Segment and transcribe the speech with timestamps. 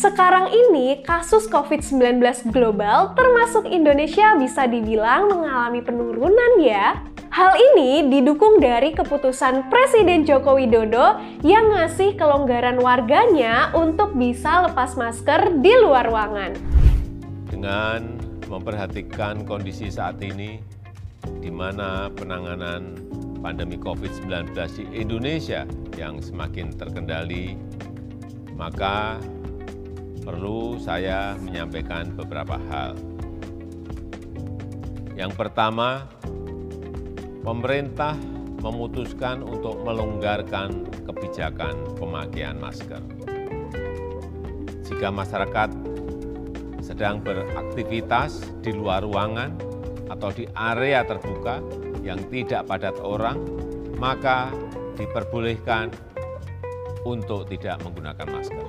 [0.00, 7.04] Sekarang ini kasus COVID-19 global termasuk Indonesia bisa dibilang mengalami penurunan ya.
[7.28, 14.96] Hal ini didukung dari keputusan Presiden Joko Widodo yang ngasih kelonggaran warganya untuk bisa lepas
[14.96, 16.56] masker di luar ruangan.
[17.52, 18.16] Dengan
[18.48, 20.64] memperhatikan kondisi saat ini,
[21.44, 22.96] di mana penanganan
[23.44, 25.68] pandemi COVID-19 di Indonesia
[26.00, 27.52] yang semakin terkendali,
[28.56, 29.20] maka
[30.20, 32.96] perlu saya menyampaikan beberapa hal.
[35.16, 36.08] Yang pertama,
[37.44, 38.16] pemerintah
[38.60, 43.00] memutuskan untuk melonggarkan kebijakan pemakaian masker.
[44.84, 45.70] Jika masyarakat
[46.84, 49.56] sedang beraktivitas di luar ruangan
[50.12, 51.62] atau di area terbuka
[52.04, 53.38] yang tidak padat orang,
[53.96, 54.52] maka
[54.98, 55.88] diperbolehkan
[57.04, 58.64] untuk tidak menggunakan masker.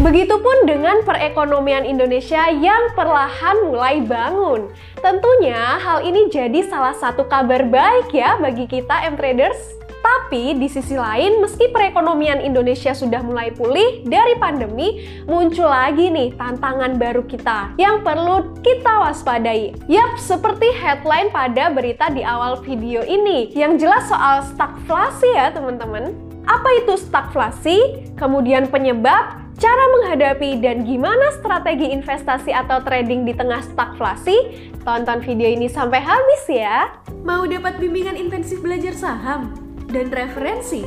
[0.00, 4.72] Begitupun dengan perekonomian Indonesia yang perlahan mulai bangun.
[4.98, 9.84] Tentunya hal ini jadi salah satu kabar baik ya bagi kita M-Traders.
[10.04, 16.36] Tapi di sisi lain, meski perekonomian Indonesia sudah mulai pulih dari pandemi, muncul lagi nih
[16.36, 19.72] tantangan baru kita yang perlu kita waspadai.
[19.88, 26.33] Yap, seperti headline pada berita di awal video ini, yang jelas soal stagflasi ya teman-teman.
[26.44, 28.12] Apa itu stagflasi?
[28.20, 34.36] Kemudian penyebab, cara menghadapi, dan gimana strategi investasi atau trading di tengah stagflasi?
[34.84, 37.00] Tonton video ini sampai habis ya.
[37.24, 39.56] Mau dapat bimbingan intensif belajar saham
[39.88, 40.84] dan referensi?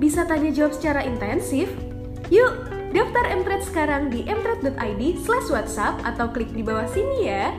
[0.00, 1.68] Bisa tanya jawab secara intensif?
[2.32, 2.66] Yuk,
[2.96, 7.52] daftar Mtrade sekarang di mtrade.id slash whatsapp atau klik di bawah sini ya.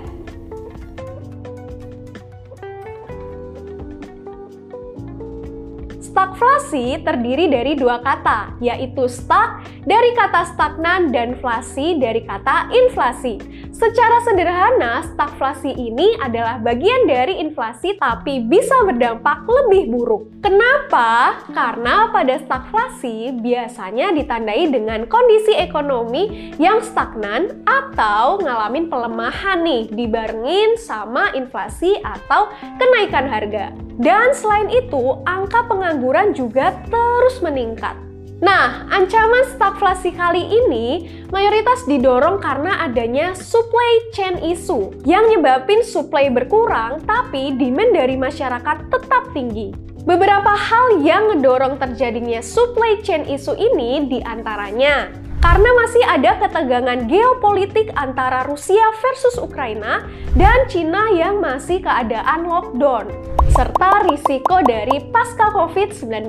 [6.15, 13.35] Stagflasi terdiri dari dua kata, yaitu stag dari kata stagnan dan flasi dari kata inflasi.
[13.75, 20.31] Secara sederhana, stagflasi ini adalah bagian dari inflasi tapi bisa berdampak lebih buruk.
[20.39, 21.43] Kenapa?
[21.51, 30.79] Karena pada stagflasi biasanya ditandai dengan kondisi ekonomi yang stagnan atau ngalamin pelemahan nih dibarengin
[30.79, 32.47] sama inflasi atau
[32.79, 33.84] kenaikan harga.
[33.95, 37.95] Dan selain itu, angka pengangguran juga terus meningkat.
[38.43, 46.27] Nah, ancaman stagflasi kali ini mayoritas didorong karena adanya supply chain issue yang nyebabin supply
[46.27, 49.71] berkurang tapi demand dari masyarakat tetap tinggi.
[50.03, 55.09] Beberapa hal yang ngedorong terjadinya supply chain issue ini di antaranya
[55.43, 60.03] karena masih ada ketegangan geopolitik antara Rusia versus Ukraina
[60.35, 66.27] dan Cina yang masih keadaan lockdown serta risiko dari pasca COVID-19.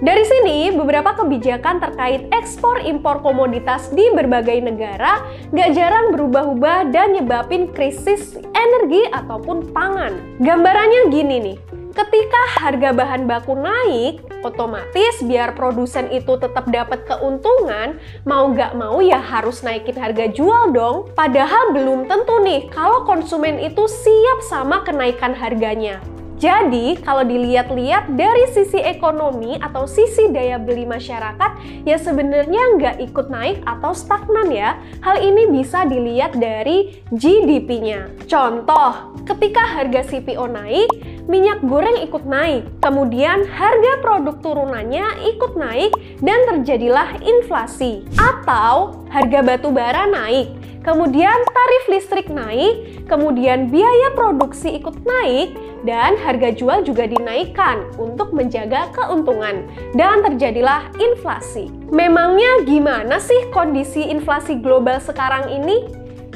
[0.00, 5.20] Dari sini, beberapa kebijakan terkait ekspor impor komoditas di berbagai negara
[5.52, 10.16] gak jarang berubah-ubah dan nyebabin krisis energi ataupun pangan.
[10.40, 11.58] Gambarannya gini nih,
[11.92, 19.02] ketika harga bahan baku naik, otomatis biar produsen itu tetap dapat keuntungan, mau gak mau
[19.02, 21.10] ya harus naikin harga jual dong.
[21.14, 25.98] Padahal belum tentu nih kalau konsumen itu siap sama kenaikan harganya.
[26.38, 33.26] Jadi, kalau dilihat-lihat dari sisi ekonomi atau sisi daya beli masyarakat, ya sebenarnya nggak ikut
[33.26, 34.78] naik atau stagnan ya.
[35.02, 38.06] Hal ini bisa dilihat dari GDP-nya.
[38.30, 42.64] Contoh, ketika harga CPO naik, minyak goreng ikut naik.
[42.80, 45.92] Kemudian harga produk turunannya ikut naik
[46.24, 48.02] dan terjadilah inflasi.
[48.16, 50.50] Atau harga batu bara naik,
[50.82, 55.52] kemudian tarif listrik naik, kemudian biaya produksi ikut naik,
[55.84, 59.68] dan harga jual juga dinaikkan untuk menjaga keuntungan.
[59.94, 61.68] Dan terjadilah inflasi.
[61.92, 65.86] Memangnya gimana sih kondisi inflasi global sekarang ini?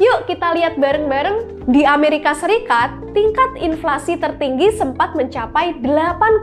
[0.00, 1.51] Yuk kita lihat bareng-bareng.
[1.62, 6.42] Di Amerika Serikat, tingkat inflasi tertinggi sempat mencapai 8,5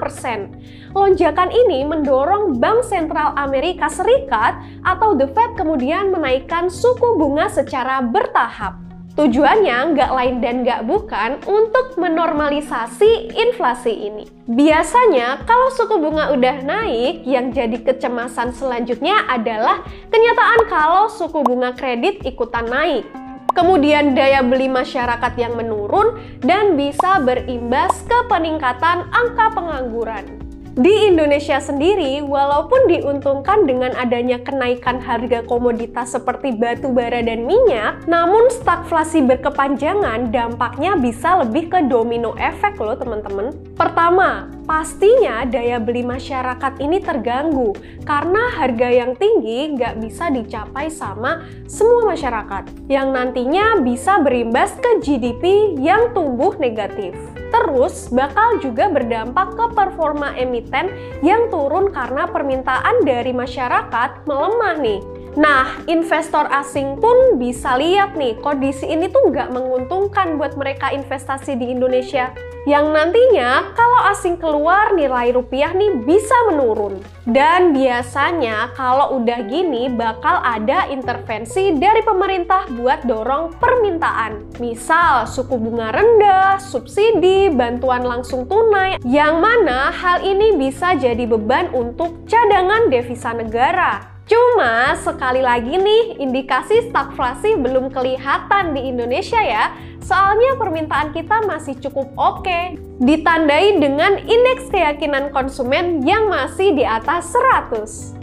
[0.00, 0.56] persen.
[0.96, 4.56] Lonjakan ini mendorong Bank Sentral Amerika Serikat
[4.88, 8.80] atau The Fed kemudian menaikkan suku bunga secara bertahap.
[9.12, 14.24] Tujuannya nggak lain dan nggak bukan untuk menormalisasi inflasi ini.
[14.48, 21.76] Biasanya kalau suku bunga udah naik, yang jadi kecemasan selanjutnya adalah kenyataan kalau suku bunga
[21.76, 23.21] kredit ikutan naik.
[23.52, 30.41] Kemudian daya beli masyarakat yang menurun dan bisa berimbas ke peningkatan angka pengangguran.
[30.72, 38.00] Di Indonesia sendiri, walaupun diuntungkan dengan adanya kenaikan harga komoditas seperti batu bara dan minyak,
[38.08, 43.52] namun stagflasi berkepanjangan dampaknya bisa lebih ke domino efek loh teman-teman.
[43.76, 47.76] Pertama, pastinya daya beli masyarakat ini terganggu
[48.08, 55.04] karena harga yang tinggi nggak bisa dicapai sama semua masyarakat, yang nantinya bisa berimbas ke
[55.04, 57.12] GDP yang tumbuh negatif.
[57.52, 60.88] Terus bakal juga berdampak ke performa emiten
[61.20, 65.00] yang turun karena permintaan dari masyarakat melemah nih.
[65.32, 71.56] Nah, investor asing pun bisa lihat nih, kondisi ini tuh nggak menguntungkan buat mereka investasi
[71.56, 72.32] di Indonesia.
[72.62, 77.02] Yang nantinya kalau asing keluar nilai rupiah nih bisa menurun.
[77.26, 84.62] Dan biasanya kalau udah gini bakal ada intervensi dari pemerintah buat dorong permintaan.
[84.62, 91.66] Misal suku bunga rendah, subsidi, bantuan langsung tunai, yang mana hal ini bisa jadi beban
[91.74, 94.11] untuk cadangan devisa negara.
[94.32, 99.76] Cuma sekali lagi nih, indikasi stagflasi belum kelihatan di Indonesia ya.
[100.00, 102.80] Soalnya permintaan kita masih cukup oke.
[103.04, 108.16] Ditandai dengan indeks keyakinan konsumen yang masih di atas 100.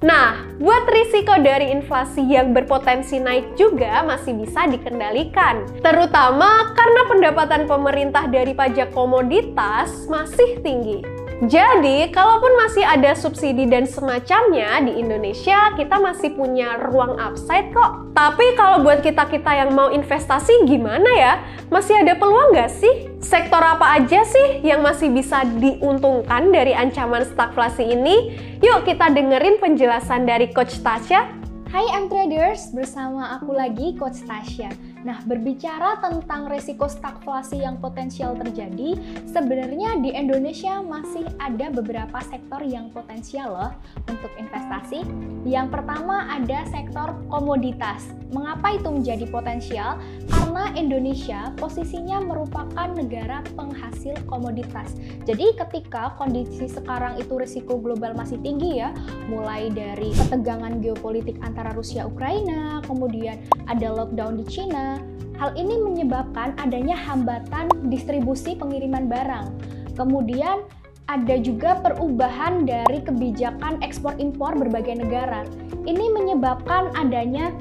[0.00, 5.68] Nah, buat risiko dari inflasi yang berpotensi naik juga masih bisa dikendalikan.
[5.84, 11.17] Terutama karena pendapatan pemerintah dari pajak komoditas masih tinggi.
[11.38, 18.10] Jadi, kalaupun masih ada subsidi dan semacamnya di Indonesia, kita masih punya ruang upside kok.
[18.10, 21.38] Tapi kalau buat kita-kita yang mau investasi gimana ya?
[21.70, 23.14] Masih ada peluang nggak sih?
[23.22, 28.34] Sektor apa aja sih yang masih bisa diuntungkan dari ancaman stagflasi ini?
[28.58, 31.22] Yuk kita dengerin penjelasan dari Coach Tasya.
[31.70, 34.74] Hai M Traders, bersama aku lagi Coach Tasya.
[35.08, 38.92] Nah, berbicara tentang resiko stagflasi yang potensial terjadi,
[39.24, 43.72] sebenarnya di Indonesia masih ada beberapa sektor yang potensial loh
[44.04, 45.08] untuk investasi.
[45.48, 48.04] Yang pertama ada sektor komoditas.
[48.28, 49.96] Mengapa itu menjadi potensial?
[50.28, 54.92] Karena Indonesia posisinya merupakan negara penghasil komoditas.
[55.24, 58.92] Jadi ketika kondisi sekarang itu risiko global masih tinggi ya,
[59.32, 64.97] mulai dari ketegangan geopolitik antara Rusia Ukraina, kemudian ada lockdown di China,
[65.38, 69.46] Hal ini menyebabkan adanya hambatan distribusi pengiriman barang.
[69.94, 70.66] Kemudian
[71.08, 75.46] ada juga perubahan dari kebijakan ekspor impor berbagai negara.
[75.88, 77.54] Ini menyebabkan adanya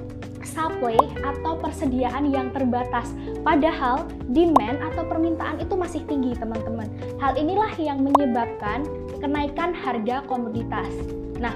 [0.43, 3.13] supply atau persediaan yang terbatas.
[3.45, 6.89] Padahal demand atau permintaan itu masih tinggi, teman-teman.
[7.21, 8.83] Hal inilah yang menyebabkan
[9.21, 10.89] kenaikan harga komoditas.
[11.37, 11.53] Nah,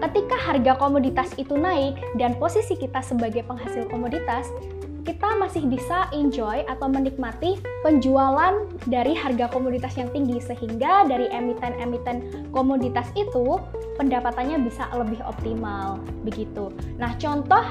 [0.00, 4.48] ketika harga komoditas itu naik dan posisi kita sebagai penghasil komoditas,
[5.04, 12.48] kita masih bisa enjoy atau menikmati penjualan dari harga komoditas yang tinggi sehingga dari emiten-emiten
[12.50, 13.60] komoditas itu
[14.00, 16.72] pendapatannya bisa lebih optimal begitu.
[16.96, 17.62] Nah, contoh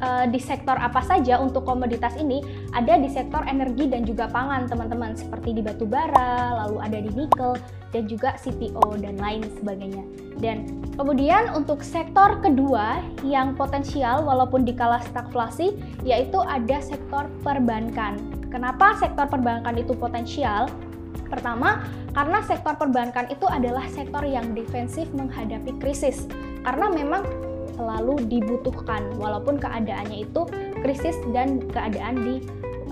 [0.00, 2.42] uh, di sektor apa saja untuk komoditas ini
[2.72, 7.10] ada di sektor energi dan juga pangan teman-teman seperti di batu bara, lalu ada di
[7.14, 7.56] nikel
[7.92, 10.04] dan juga CPO dan lain sebagainya.
[10.40, 18.16] Dan kemudian untuk sektor kedua yang potensial walaupun di kala stagflasi yaitu ada sektor perbankan.
[18.50, 20.66] Kenapa sektor perbankan itu potensial?
[21.30, 26.26] Pertama, karena sektor perbankan itu adalah sektor yang defensif menghadapi krisis.
[26.66, 27.22] Karena memang
[27.80, 30.44] selalu dibutuhkan walaupun keadaannya itu
[30.84, 32.34] krisis dan keadaan di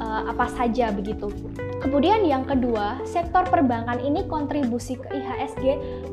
[0.00, 1.28] uh, apa saja begitu.
[1.78, 5.64] Kemudian yang kedua, sektor perbankan ini kontribusi ke IHSG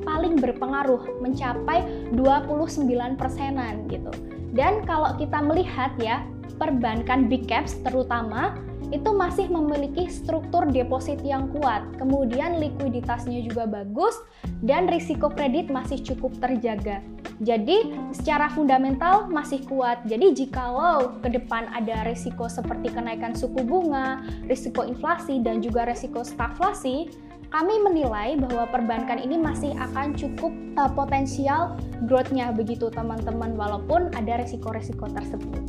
[0.03, 2.85] paling berpengaruh mencapai 29
[3.17, 4.11] persenan gitu.
[4.53, 6.21] Dan kalau kita melihat ya,
[6.61, 8.55] perbankan big caps terutama
[8.89, 14.17] itu masih memiliki struktur deposit yang kuat, kemudian likuiditasnya juga bagus,
[14.61, 17.01] dan risiko kredit masih cukup terjaga.
[17.43, 20.03] Jadi, secara fundamental masih kuat.
[20.07, 26.23] Jadi, jikalau ke depan ada risiko seperti kenaikan suku bunga, risiko inflasi, dan juga risiko
[26.23, 27.11] stagflasi,
[27.55, 34.43] kami menilai bahwa perbankan ini masih akan cukup uh, potensial growth-nya begitu teman-teman walaupun ada
[34.43, 35.63] risiko-risiko tersebut.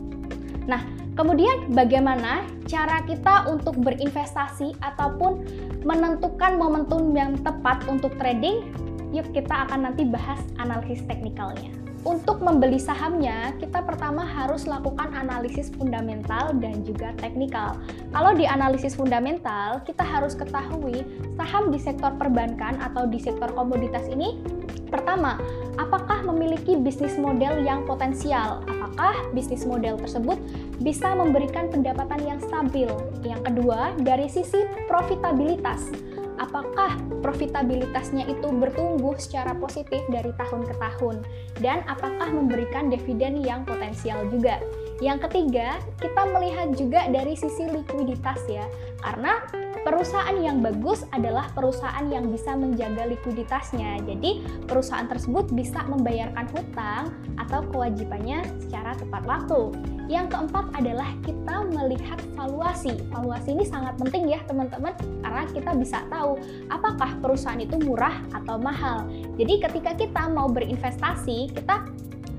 [0.67, 0.83] Nah,
[1.17, 5.43] kemudian bagaimana cara kita untuk berinvestasi ataupun
[5.83, 8.69] menentukan momentum yang tepat untuk trading?
[9.11, 11.73] Yuk kita akan nanti bahas analisis teknikalnya.
[12.07, 17.75] Untuk membeli sahamnya, kita pertama harus lakukan analisis fundamental dan juga teknikal.
[18.15, 21.03] Kalau di analisis fundamental, kita harus ketahui
[21.35, 24.39] saham di sektor perbankan atau di sektor komoditas ini
[24.87, 25.39] Pertama,
[25.77, 28.63] apakah memiliki bisnis model yang potensial?
[28.67, 30.39] Apakah bisnis model tersebut
[30.81, 32.89] bisa memberikan pendapatan yang stabil?
[33.27, 35.91] Yang kedua, dari sisi profitabilitas,
[36.39, 41.17] apakah profitabilitasnya itu bertumbuh secara positif dari tahun ke tahun
[41.61, 44.61] dan apakah memberikan dividen yang potensial juga.
[45.05, 48.65] Yang ketiga, kita melihat juga dari sisi likuiditas ya.
[49.05, 49.45] Karena
[49.87, 54.03] perusahaan yang bagus adalah perusahaan yang bisa menjaga likuiditasnya.
[54.03, 59.71] Jadi, perusahaan tersebut bisa membayarkan hutang atau kewajibannya secara tepat waktu.
[60.11, 62.99] Yang keempat adalah kita melihat valuasi.
[63.15, 66.39] Valuasi ini sangat penting ya teman-teman karena kita bisa tahu
[66.71, 69.07] apakah perusahaan itu murah atau mahal.
[69.39, 71.87] Jadi ketika kita mau berinvestasi, kita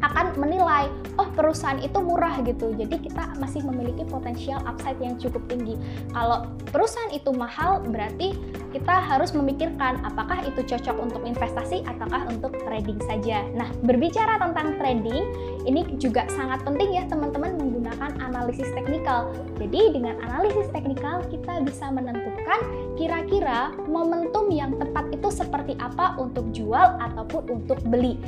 [0.07, 0.87] akan menilai
[1.17, 2.71] oh perusahaan itu murah gitu.
[2.73, 5.75] Jadi kita masih memiliki potensial upside yang cukup tinggi.
[6.13, 8.37] Kalau perusahaan itu mahal berarti
[8.71, 13.43] kita harus memikirkan apakah itu cocok untuk investasi ataukah untuk trading saja.
[13.55, 15.23] Nah berbicara tentang trading
[15.67, 19.31] ini juga sangat penting ya teman-teman menggunakan analisis teknikal.
[19.57, 22.59] Jadi dengan analisis teknikal kita bisa menentukan
[22.95, 28.19] kira-kira momentum yang tepat itu seperti apa untuk jual ataupun untuk beli